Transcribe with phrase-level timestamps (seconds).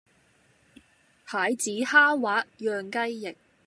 [1.27, 3.37] 蟹籽蝦滑釀雞翼